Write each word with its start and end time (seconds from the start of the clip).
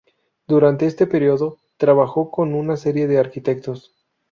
Durante 0.47 0.87
este 0.87 1.05
período, 1.05 1.57
trabajó 1.77 2.31
con 2.31 2.55
una 2.55 2.75
serie 2.75 3.05
de 3.07 3.19
arquitectos. 3.19 3.93